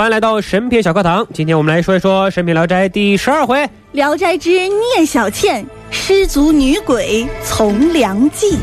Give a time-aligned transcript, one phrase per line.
[0.00, 3.58] 欢迎来到神篇小课堂，今天我们来说一说《神篇聊斋》第十二回
[3.92, 4.48] 《聊斋之
[4.96, 8.56] 聂小倩失足女鬼从良记》。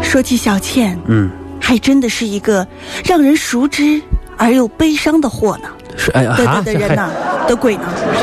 [0.00, 1.28] 说起小倩，嗯，
[1.60, 2.64] 还真的是一个
[3.04, 4.00] 让人熟知
[4.36, 5.68] 而又悲伤的货呢。
[5.96, 7.10] 是哎呀的的的人呐，
[7.48, 7.82] 的鬼呢？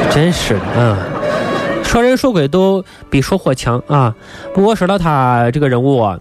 [0.10, 0.98] 真是的，嗯，
[1.88, 4.14] 说人说鬼都比说货强啊。
[4.54, 6.20] 不过说到他这个人物啊，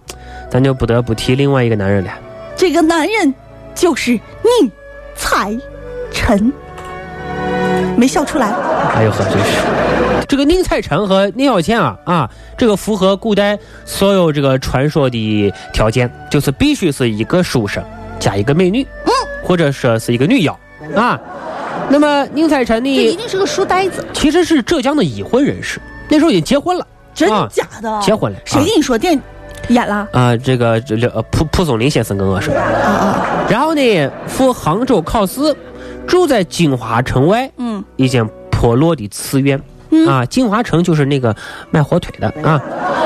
[0.49, 2.11] 咱就不得不提另外一个男人了。
[2.57, 3.35] 这个男人
[3.75, 4.71] 就是宁
[5.15, 5.55] 采
[6.11, 6.53] 臣，
[7.97, 8.47] 没笑出来。
[8.95, 9.59] 哎呦呵，真是
[10.29, 17.85] 这个宁采臣和聂小倩啊啊，这个符合古代所有这个传说的条件，就是必须是一个书生
[18.19, 19.11] 加一个美女，嗯，
[19.43, 20.59] 或者说是一个女妖
[20.95, 21.21] 啊。
[21.89, 28.01] 那么宁采臣呢这一，定是个书呆子，其实是浙江的已婚人士，那时候已经结婚了真的假的？
[28.03, 29.21] 结婚了谁跟你说电
[29.69, 30.07] 演了？
[30.13, 30.37] 啊。
[30.37, 35.55] 这个这这呃蒲蒲松龄先生跟我说，啊啊，然后呢赴杭州考试，
[36.07, 39.61] 住在金华城外嗯一间破落的寺院。
[39.91, 41.35] 嗯啊，金华城就是那个
[41.71, 42.61] 卖火腿的啊。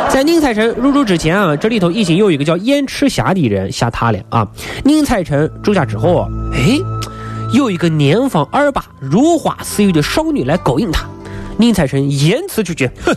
[0.08, 4.48] 在宁采臣入住之前啊，这里头已经有一个叫燕赤霞的人下榻了啊。
[4.82, 6.78] 宁采臣住下之后啊，哎，
[7.52, 11.04] 有一个年方二八、如花似玉的少女来勾引他。
[11.56, 13.14] 宁采臣严词拒绝，哼，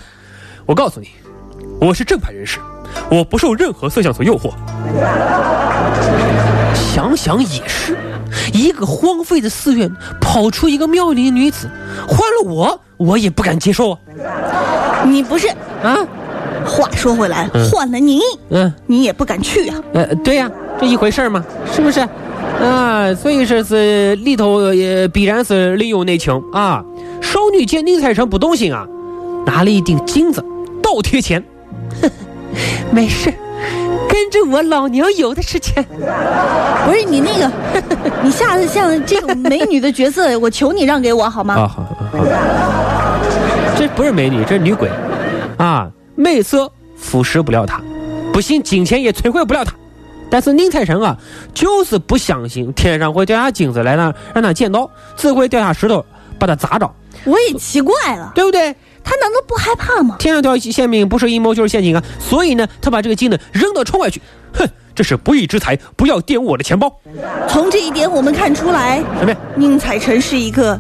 [0.66, 1.10] 我告诉你，
[1.80, 2.60] 我是正派人士，
[3.10, 4.52] 我不受任何色相所诱惑。
[6.76, 7.98] 想想也是，
[8.54, 9.90] 一个荒废的寺院
[10.20, 11.70] 跑出一个妙龄女子，
[12.08, 14.00] 换了我，我也不敢接受啊！
[15.06, 15.48] 你不是。
[15.84, 15.98] 啊，
[16.66, 19.82] 话说回来，嗯换了你，嗯，你也不敢去啊。
[19.94, 20.50] 呃，对呀、
[20.80, 21.44] 这一回事儿嘛，
[21.74, 22.08] 是不是？
[22.62, 26.84] 啊，所以说是里头也必然是另有内情啊。
[27.22, 28.86] 少女见宁采臣不动心啊，
[29.46, 30.44] 拿了一锭镜子
[30.82, 31.44] 倒贴钱，
[32.02, 32.14] 呵 呵
[32.92, 33.34] 没事，
[34.08, 35.84] 跟着我老娘有的是钱。
[36.86, 37.52] 不是你那个，
[38.24, 41.56] 你下次像这种美女的角色，我求你让给我好吗？
[41.56, 42.26] 啊，好好好，
[43.78, 44.90] 这不是美女，这是女鬼，
[45.58, 47.82] 啊，美色腐蚀不了她，
[48.32, 49.74] 不信金钱也摧毁不了她。
[50.34, 51.16] 但是宁采臣啊，
[51.54, 56.04] 就是不相信天上会掉下金子来呢让他捡到，只会掉下石头
[56.40, 56.92] 把他砸着，
[57.24, 58.76] 我也奇怪了，对不对？
[59.04, 60.16] 他难道不害怕吗？
[60.18, 62.04] 天上掉馅饼不是阴谋就是陷阱啊！
[62.20, 64.20] 所以呢，他把这个金子扔到窗外去，
[64.56, 66.92] 哼，这是不义之财，不要玷污我的钱包。
[67.48, 69.38] 从这一点我们看出来，什么呀？
[69.56, 70.76] 宁采臣是一个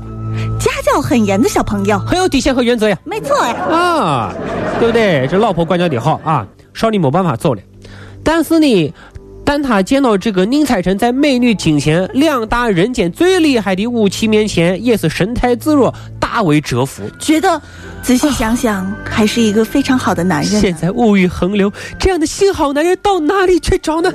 [0.59, 1.99] 家教很严的小朋友。
[1.99, 2.97] 很有底线和原则呀。
[3.03, 4.33] 没错呀，啊，
[4.79, 5.27] 对不对？
[5.29, 7.61] 这老婆管教得好啊，少你没办法走了。
[8.25, 8.93] 但是呢，
[9.45, 17.03] 当他见到这个宁采臣在美女金钱两大人间最厉害的武器面前，也是神态自若，大为折服。
[17.19, 17.61] 觉得
[18.01, 20.59] 仔细想想，还是一个非常好的男人呢。
[20.59, 24.09] 现在物欲横流，这样的新好男人到哪里去找呢？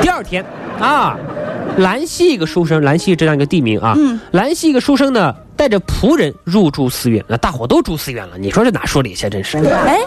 [0.00, 0.44] 第二天
[0.78, 1.16] 啊，
[1.78, 9.28] 兰溪一个书生，兰溪这样一个地名啊，嗯兰溪一个书生呢，带着仆人入住寺院，那大伙都住寺院了，你说这哪说理去？
[9.30, 9.58] 真是。
[9.58, 9.98] 哎，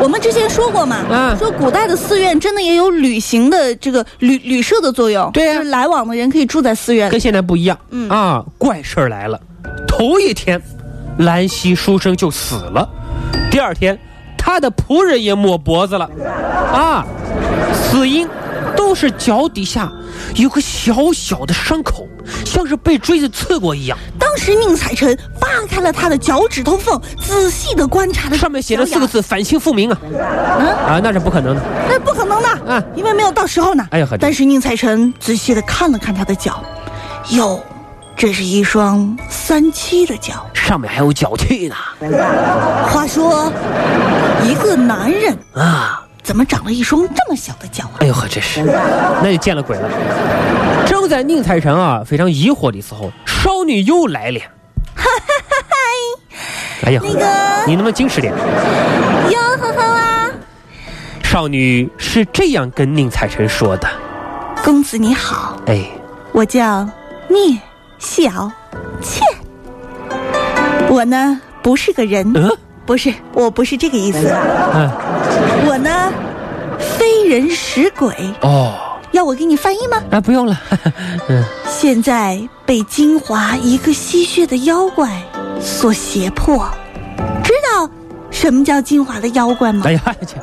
[0.00, 1.36] 我们之前说过嘛，嗯。
[1.38, 7.10] 说古代的寺院真的也有旅行的这个旅旅社的作用，对啊就是来往的人可以住在寺院。
[7.10, 7.78] 跟现在不一样。
[7.90, 8.08] 嗯。
[8.08, 9.40] 啊，怪事儿来了，
[9.86, 10.60] 头一天，
[11.18, 12.88] 兰溪书生就死了，
[13.50, 13.98] 第二天，
[14.36, 16.10] 他的仆人也抹脖子了，
[16.72, 17.06] 啊，
[17.72, 18.28] 死因
[18.76, 19.90] 都是脚底下
[20.36, 22.06] 有个小小的伤口，
[22.44, 31.62] 像是被锥子刺过一样，当时宁采臣扒开了他的脚趾头缝，仔细的观察了上面写着四个字“反清复明”啊，嗯，啊，那是不可能的。
[31.88, 33.86] 那不可能的，啊因为没有到时候呢。
[33.90, 36.62] 哎呀但是宁采臣仔细的看了看他的脚，
[37.30, 37.62] 哟，
[38.16, 41.76] 这是一双三七的脚，上上面还有脚气呢。
[42.88, 43.52] 话说，
[44.42, 48.00] 一个男人啊，怎么长了一双这么小的脚啊？
[48.00, 49.88] 哎呦呵，这是，那就见了鬼了。
[50.86, 54.40] 正在宁采臣啊非常疑惑的时候，少女又来了。
[56.82, 57.26] 哎呀，那个
[57.66, 58.32] 你能不能矜持点？
[58.32, 60.30] 哟呵呵啊，
[61.22, 63.88] 少女是这样跟宁采臣说的。
[64.64, 65.86] 公子你好，哎，
[66.32, 66.88] 我叫
[67.28, 67.58] 聂
[67.98, 68.50] 小
[69.02, 69.22] 倩。
[70.88, 72.50] 我呢不是个人，嗯
[72.86, 74.18] 不是，我不是这个意思。
[74.74, 74.90] 嗯，
[75.66, 76.12] 我呢
[76.78, 78.74] 非人使鬼，哦，
[79.12, 80.02] 要我给你翻译吗？
[80.10, 80.60] 啊，不用了。
[81.28, 85.10] 嗯，现在被金华一个吸血的妖怪
[85.60, 86.68] 所胁迫，
[87.42, 87.88] 知道
[88.30, 89.84] 什么叫金华的妖怪吗？
[89.86, 90.36] 哎呀，这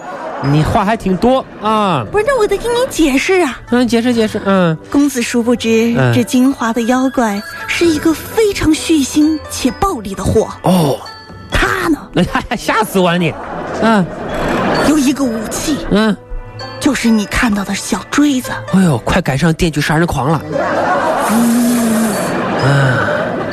[0.49, 2.03] 你话还挺多啊。
[2.11, 3.59] 不是，那我得给你解释啊。
[3.69, 4.41] 嗯，解释解释。
[4.45, 10.49] 嗯，公子殊不知，嗯这金华的妖怪是一个非常血腥且暴力的货。
[10.63, 10.97] 哦，
[11.81, 13.33] 他呢哎呀，吓死我了你。
[13.81, 14.05] 嗯
[14.87, 16.15] 有一个武器，嗯，
[16.79, 18.51] 就是你看到的小锥子。
[18.73, 20.41] 哎呦，快赶上《电锯杀人狂》了。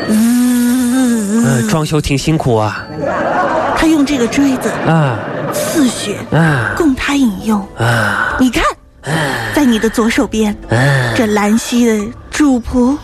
[0.08, 2.84] 嗯，装修挺辛苦啊。
[3.76, 5.18] 他用这个锥子啊
[5.52, 7.60] 刺血，啊供他饮用。
[7.78, 8.64] 啊你看，
[9.54, 11.14] 在你的左手边，啊！
[11.16, 12.96] 这兰溪的主仆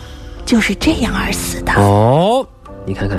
[0.45, 1.71] 就是这样而死的。
[1.73, 2.45] 哦，
[2.85, 3.17] 你看看，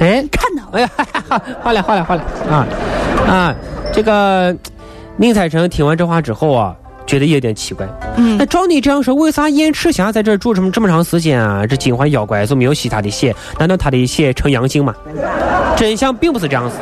[0.00, 0.90] 哎，看哎呀，
[1.62, 2.66] 好了好了好了啊
[3.26, 3.54] 啊！
[3.92, 4.54] 这个
[5.16, 6.76] 宁采臣听完这话之后啊，
[7.06, 7.86] 觉得有点奇怪。
[8.16, 11.66] 嗯那照你这样说，为啥燕赤霞在这儿住这么这么长时间啊？
[11.66, 13.34] 这金环妖怪就没有吸他的血？
[13.58, 14.94] 难道他的血呈阳性吗？
[15.76, 16.76] 真相并不是这样子。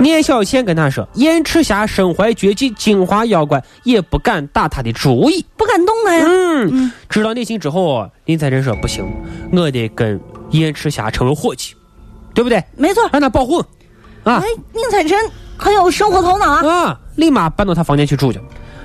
[0.00, 5.44] 聂小倩跟他说，燕赤霞身怀绝技，金华妖怪也不敢打他的主意。
[5.56, 6.24] 不敢动他呀。
[6.28, 9.04] 嗯，知道内情之后啊，林采臣说不行，
[9.52, 10.20] 我得跟
[10.50, 11.74] 燕赤霞成为伙计，
[12.34, 12.62] 对不对？
[12.76, 13.08] 没错。
[13.12, 13.58] 让他保护
[14.24, 15.18] 啊哎，宁采臣
[15.56, 16.66] 很有生活头脑啊。
[16.66, 17.00] 啊！
[17.16, 18.40] 立马搬到他房间去住去。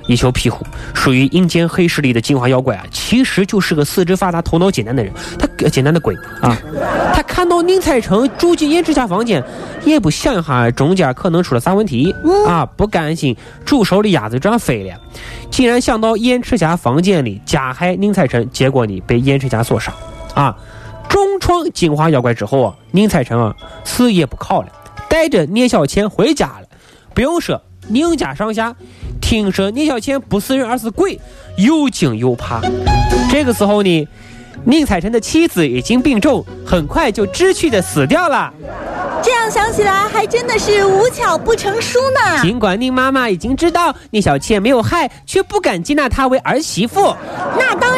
[0.06, 5.10] 一宿庇护，属于阴间黑势力的金华妖怪啊，其实就是个四肢发达、头脑简单的人。
[5.38, 6.54] 他呃简单的鬼啊！
[7.14, 9.42] 他看到宁采臣住进燕赤霞房间，
[9.82, 12.14] 也不想一下中间可能出了啥问题
[12.46, 15.00] 啊，不甘心煮熟的鸭子这样飞了，
[15.50, 19.90] 竟然想到燕赤霞房间里加害宁采臣，结果呢被燕赤霞所杀
[20.34, 20.54] 啊！
[21.14, 24.68] 重创金华妖怪之后啊，宁采臣啊死也不考了，
[25.08, 26.66] 带着聂小倩回家了。
[27.14, 28.74] 不用说，宁家上下
[29.20, 31.20] 听说聂小倩不是人而是鬼，
[31.56, 32.60] 又惊又怕。
[33.30, 34.08] 这个时候呢，
[34.64, 38.52] 宁采臣的妻子已经病重，很快就知趣的死掉了。
[39.22, 42.42] 这样想起来，还真的是无巧不成书呢。
[42.42, 47.14] 尽管宁妈妈已经知道聂小倩没有害，却不敢接纳她为儿媳妇。
[47.56, 47.93] 那当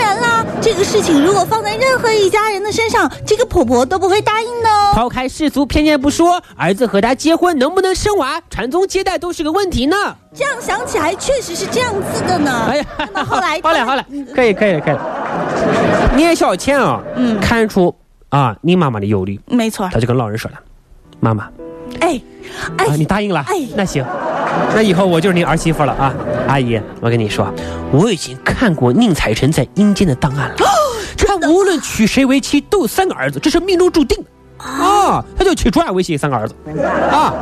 [0.67, 4.91] 这个事情如果放在任何一家人的身上，这个婆婆都不会答应的哦。
[4.95, 9.97] 抛开世俗偏见不说，儿子和她结婚能不能生娃，传宗接代都是个问题呢。
[10.35, 12.67] 这样想起来，确实是这样子的呢。
[12.69, 14.05] 哎呀，那么后来， 好嘞好嘞，
[14.35, 14.97] 可以可以可以。
[16.17, 17.95] 聂小倩啊，嗯看出
[18.31, 19.89] 啊你妈妈的忧虑，没错。
[19.93, 20.59] 她就跟老人说了
[21.21, 21.49] ：“妈妈
[22.01, 22.21] 哎，
[22.77, 24.05] 哎啊，，你答应了，哎那行，
[24.75, 26.15] 那以后我就是您儿媳妇了啊，
[26.47, 27.53] 阿姨，我跟你说，
[27.91, 30.57] 我已经看过宁采臣在阴间的档案了，
[31.17, 34.25] 他无论娶谁为妻都有三个儿子，这是命中注定的。”
[34.59, 36.55] 啊，他就娶朱亚为妻三个儿子，
[37.11, 37.33] 啊，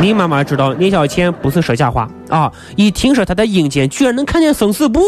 [0.00, 5.00] 宁妈妈知道聂小倩不是说假话啊，一听说他在阴间居然能看见生死簿，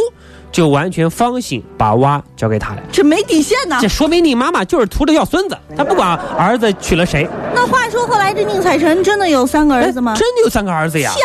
[0.52, 2.82] 就完全放心把娃交给他了。
[2.92, 3.88] 这没底线呐这。
[3.88, 10.12] 说明你妈妈就是图着要孙子，她不管儿子娶了谁，那话说后来，这宁采臣真的有三个儿子吗？
[10.12, 11.10] 哎真的有三个儿子呀！
[11.14, 11.20] 巧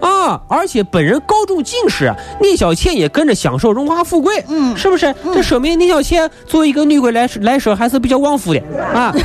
[0.00, 5.14] 了，啊，而且本人高中进士，聂小倩也跟着享受荣华富贵，嗯是不是？
[5.34, 8.60] 这说明聂小倩作为一个女鬼来来说还是比较旺夫的
[8.94, 9.12] 啊，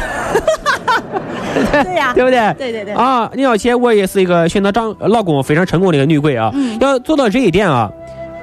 [1.83, 2.53] 对呀 对不对？
[2.57, 7.89] 对对对啊，聂小倩我也是一个选择丈老公非常成功的一个女鬼啊，嗯要做到这一点啊，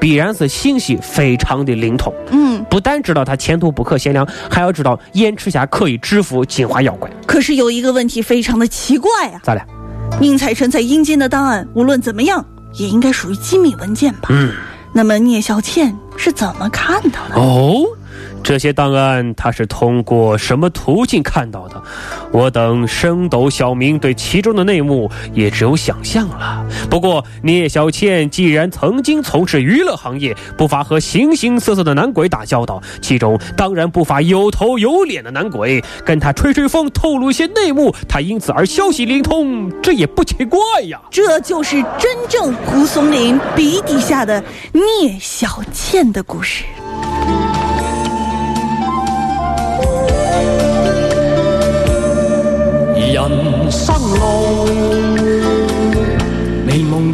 [0.01, 2.13] 必然是信息非常的灵通。
[2.31, 7.11] 嗯，不但知道他前途不可限量，还要知道燕赤霞可以制服金花妖怪。
[7.27, 9.63] 可是有一个问题非常的奇怪啊、咋了？
[10.21, 14.29] 宁采臣在阴间的档案，无论怎么样，也应该属于机密文件吧？
[14.31, 14.53] 嗯，
[14.93, 17.37] 那么聂小倩是怎么看到的？
[17.37, 17.85] 哦，
[18.43, 21.81] 这些档案他是通过什么途径看到的？
[22.33, 26.67] 我等升斗小民对其中的内幕也只有想象了。
[26.89, 41.01] 不过聂小倩既然曾经从事娱乐行业，不乏和形形色色的男鬼打交道，其中当然不乏有头有脸的男鬼，跟他吹吹风，透露一些内幕，他因此而消息灵通，这也不奇怪呀。
[41.11, 44.43] 这就是真正蒲松龄笔底下的
[44.73, 46.65] 聂小倩的故事。
[53.71, 54.67] 生路。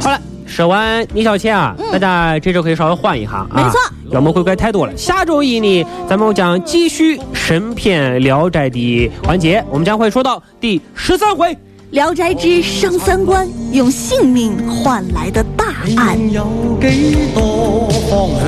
[0.00, 3.78] 好了，说完聂小倩啊，大家这周可以稍微换一下啊，没错
[4.10, 4.94] 妖魔鬼怪太多了。
[4.96, 11.48] 下周一呢，咱们将继续神篇《聊斋》的环节，我们将会说到第十三回。
[11.90, 16.18] 《聊斋之伤三观》，用性命换来的大案。
[16.30, 16.46] 有
[16.80, 18.46] 几多方向？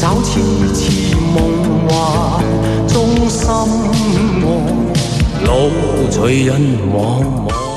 [0.00, 0.40] 找次
[0.74, 2.44] 次梦幻
[2.86, 3.46] 中心
[5.48, 6.60] 愛，路隨人
[6.92, 7.67] 茫茫。